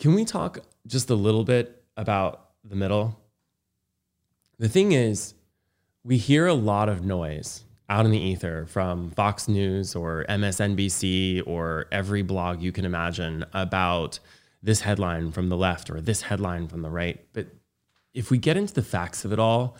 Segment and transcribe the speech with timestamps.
[0.00, 3.20] Can we talk just a little bit about the middle?
[4.58, 5.34] The thing is,
[6.04, 11.42] we hear a lot of noise out in the ether from Fox News or MSNBC
[11.46, 14.20] or every blog you can imagine about
[14.62, 17.22] this headline from the left or this headline from the right.
[17.34, 17.48] But
[18.14, 19.76] if we get into the facts of it all,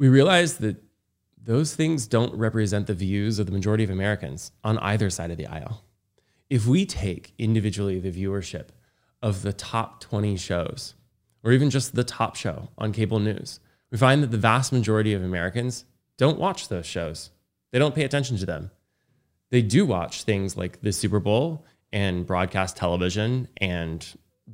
[0.00, 0.82] we realize that
[1.40, 5.36] those things don't represent the views of the majority of Americans on either side of
[5.36, 5.84] the aisle.
[6.50, 8.70] If we take individually the viewership
[9.24, 10.94] of the top 20 shows,
[11.42, 13.58] or even just the top show on cable news,
[13.90, 15.86] we find that the vast majority of Americans
[16.18, 17.30] don't watch those shows.
[17.72, 18.70] They don't pay attention to them.
[19.50, 24.06] They do watch things like the Super Bowl and broadcast television and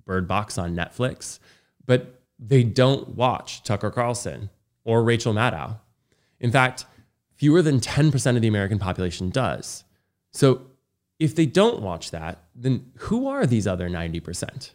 [0.04, 1.40] Bird Box on Netflix,
[1.84, 4.50] but they don't watch Tucker Carlson
[4.84, 5.80] or Rachel Maddow.
[6.38, 6.86] In fact,
[7.34, 9.82] fewer than 10% of the American population does.
[10.30, 10.62] So
[11.20, 14.70] if they don't watch that, then who are these other 90%?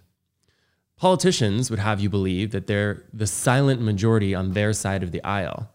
[0.95, 5.23] Politicians would have you believe that they're the silent majority on their side of the
[5.23, 5.69] aisle.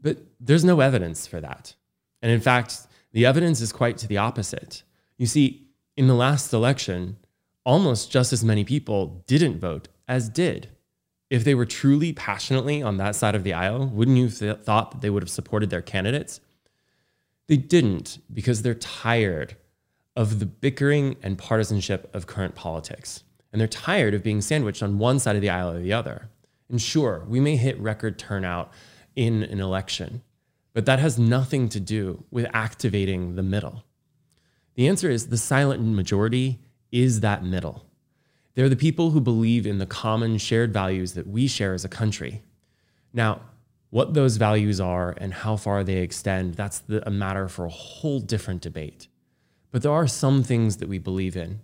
[0.00, 1.74] But there's no evidence for that.
[2.22, 4.82] And in fact, the evidence is quite to the opposite.
[5.18, 7.18] You see, in the last election,
[7.64, 10.70] almost just as many people didn't vote as did.
[11.28, 14.92] If they were truly passionately on that side of the aisle, wouldn't you th- thought
[14.92, 16.40] that they would have supported their candidates?
[17.46, 19.56] They didn't because they're tired
[20.18, 23.22] of the bickering and partisanship of current politics.
[23.52, 26.28] And they're tired of being sandwiched on one side of the aisle or the other.
[26.68, 28.72] And sure, we may hit record turnout
[29.14, 30.22] in an election,
[30.74, 33.84] but that has nothing to do with activating the middle.
[34.74, 36.58] The answer is the silent majority
[36.90, 37.86] is that middle.
[38.56, 41.88] They're the people who believe in the common shared values that we share as a
[41.88, 42.42] country.
[43.12, 43.42] Now,
[43.90, 47.70] what those values are and how far they extend, that's the, a matter for a
[47.70, 49.06] whole different debate.
[49.70, 51.60] But there are some things that we believe in,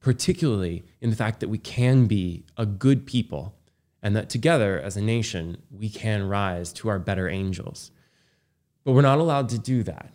[0.00, 3.54] particularly in the fact that we can be a good people
[4.02, 7.90] and that together as a nation, we can rise to our better angels.
[8.84, 10.12] But we're not allowed to do that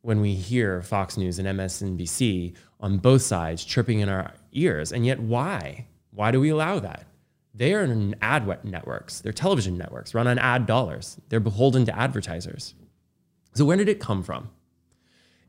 [0.00, 4.92] when we hear Fox News and MSNBC on both sides chirping in our ears.
[4.92, 5.86] And yet, why?
[6.12, 7.06] Why do we allow that?
[7.54, 11.18] They are in ad networks, they're television networks, run on ad dollars.
[11.28, 12.74] They're beholden to advertisers.
[13.54, 14.50] So, where did it come from?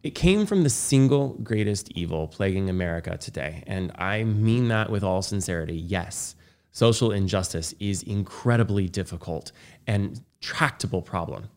[0.04, 3.64] It came from the single greatest evil plaguing America today.
[3.68, 5.76] And I mean that with all sincerity.
[5.76, 6.36] Yes,
[6.72, 9.52] social injustice is incredibly difficult
[9.88, 11.50] and tractable problem.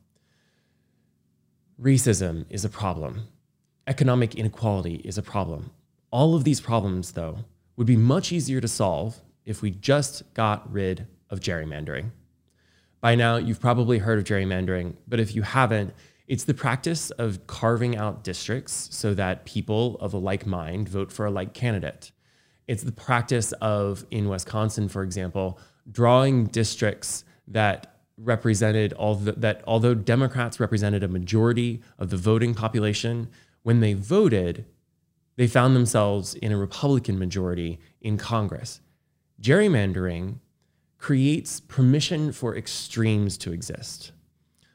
[1.81, 3.29] Racism is a problem.
[3.87, 5.71] Economic inequality is a problem.
[6.11, 7.39] All of these problems, though,
[7.77, 12.11] would be much easier to solve if we just got rid of gerrymandering.
[13.01, 15.95] By now, you've probably heard of gerrymandering, but if you haven't,
[16.31, 21.11] it's the practice of carving out districts so that people of a like mind vote
[21.11, 22.13] for a like candidate.
[22.69, 25.59] It's the practice of, in Wisconsin, for example,
[25.91, 32.55] drawing districts that represented all the, that although Democrats represented a majority of the voting
[32.55, 33.29] population,
[33.65, 34.67] when they voted,
[35.35, 38.81] they found themselves in a Republican majority in Congress.
[39.43, 40.37] Gerrymandering
[40.97, 44.13] creates permission for extremes to exist.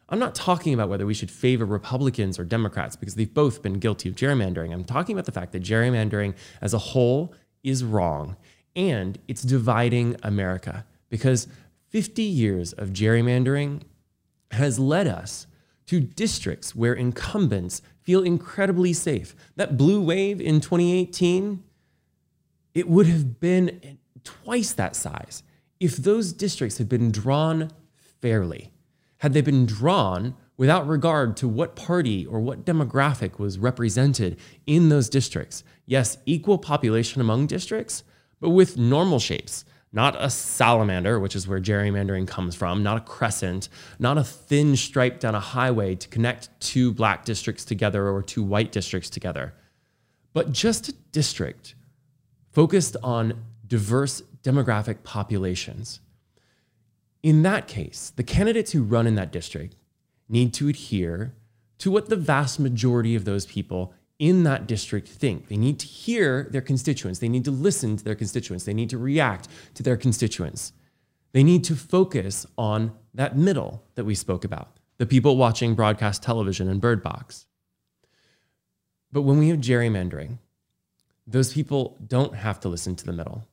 [0.08, 3.80] I'm not talking about whether we should favor Republicans or Democrats because they've both been
[3.80, 4.72] guilty of gerrymandering.
[4.72, 7.34] I'm talking about the fact that gerrymandering as a whole
[7.64, 8.36] is wrong
[8.76, 11.48] and it's dividing America because
[11.90, 13.82] 50 years of gerrymandering
[14.52, 15.48] has led us
[15.88, 19.36] to districts where incumbents feel incredibly safe.
[19.56, 21.64] That blue wave in 2018,
[22.74, 25.44] it would have been twice that size
[25.80, 27.72] if those districts had been drawn
[28.22, 28.72] fairly.
[29.20, 34.88] Had they been drawn without regard to what party or what demographic was represented in
[34.88, 35.64] those districts.
[35.86, 38.04] Yes, equal population among districts,
[38.40, 39.66] but with normal shapes
[39.96, 44.76] not a salamander, which is where gerrymandering comes from, not a crescent, not a thin
[44.76, 49.54] stripe down a highway to connect two black districts together or two white districts together,
[50.34, 51.76] but just a district
[52.52, 56.02] focused on diverse demographic populations.
[57.26, 59.76] In that case, the candidates who run in that district
[60.30, 61.34] need to adhere
[61.80, 65.48] to what the vast majority of those people in that district think.
[65.48, 67.18] They need to hear their constituents.
[67.18, 68.66] They need to listen to their constituents.
[68.66, 70.72] They need to react to their constituents.
[71.32, 76.22] They need to focus on that middle that we spoke about the people watching broadcast
[76.22, 77.48] television and Bird Box.
[79.12, 80.38] But when we have gerrymandering,
[81.26, 83.48] those people don't have to listen to the middle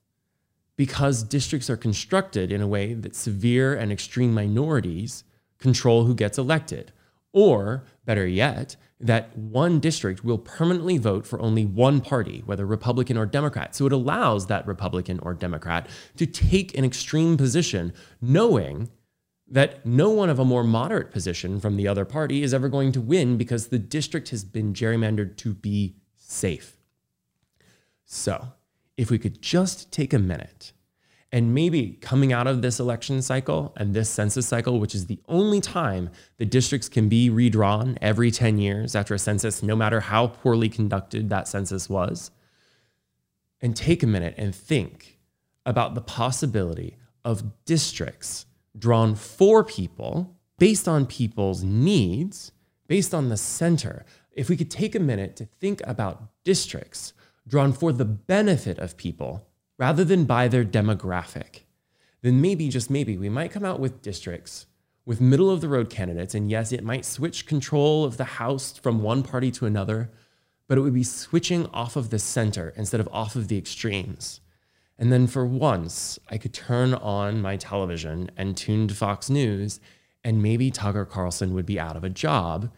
[0.77, 5.25] because districts are constructed in a way that severe and extreme minorities
[5.59, 6.93] control who gets elected
[7.33, 13.17] Or, better yet, that one district will permanently vote for only one party, whether Republican
[13.17, 13.75] or Democrat.
[13.75, 18.91] So it allows that Republican or Democrat to take an extreme position, knowing
[19.49, 22.93] that no one of a more moderate position from the other party is ever going
[22.93, 26.77] to win because the district has been gerrymandered to be safe.
[28.05, 28.53] So,
[28.97, 30.73] if we could just take a minute
[31.33, 35.19] and maybe coming out of this election cycle and this census cycle, which is the
[35.29, 40.01] only time the districts can be redrawn every 10 years after a census, no matter
[40.01, 42.31] how poorly conducted that census was,
[43.63, 45.19] and take a minute and think
[45.65, 48.45] about the possibility of districts
[48.77, 52.53] drawn for people based on people's needs,
[52.89, 54.05] based on the center.
[54.33, 57.15] If we could take a minute to think about districts
[57.47, 59.47] drawn for the benefit of people
[59.79, 61.61] rather than by their demographic,
[62.23, 64.67] then maybe, just maybe, we might come out with districts
[65.05, 66.35] with middle of the road candidates.
[66.35, 70.11] And yes, it might switch control of the House from one party to another,
[70.69, 74.41] but it would be switching off of the center instead of off of the extremes.
[74.99, 79.81] And then for once, I could turn on my television and tune to Fox News,
[80.23, 82.71] and maybe Tucker Carlson would be out of a job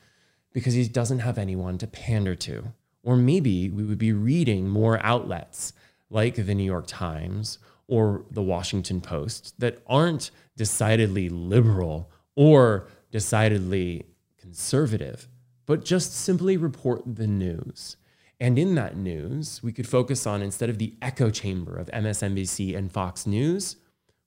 [0.52, 2.72] because he doesn't have anyone to pander to.
[3.04, 5.72] Or maybe we would be reading more outlets
[6.10, 14.06] like the New York Times or the Washington Post that aren't decidedly liberal or decidedly
[14.38, 15.28] conservative,
[15.66, 17.96] but just simply report the news.
[18.40, 22.76] And in that news, we could focus on, instead of the echo chamber of MSNBC
[22.76, 23.76] and Fox News,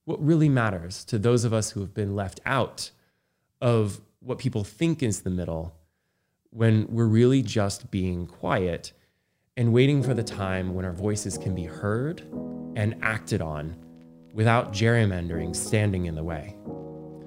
[0.04, 2.90] what really matters to those of us who have been left out
[3.60, 5.74] of what people think is the middle
[6.50, 8.92] when we're really just being quiet
[9.56, 12.20] and waiting for the time when our voices can be heard
[12.76, 13.76] and acted on
[14.32, 16.56] without gerrymandering standing in the way.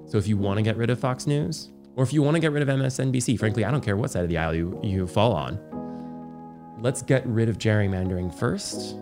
[0.05, 2.39] So if you want to get rid of Fox News, or if you want to
[2.39, 5.07] get rid of MSNBC, frankly, I don't care what side of the aisle you, you
[5.07, 5.59] fall on.
[6.79, 8.95] Let's get rid of gerrymandering first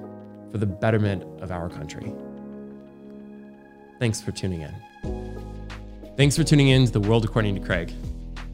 [0.51, 2.11] for the betterment of our country.
[3.99, 6.13] Thanks for tuning in.
[6.17, 7.93] Thanks for tuning in to The World According to Craig.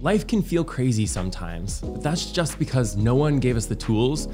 [0.06, 4.28] Life can feel crazy sometimes, but that's just because no one gave us the tools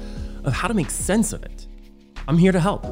[0.44, 1.66] of how to make sense of it.
[2.28, 2.84] I'm here to help.